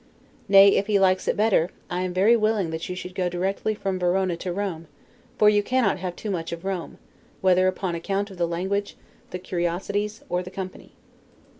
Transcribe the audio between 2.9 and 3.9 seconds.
should go directly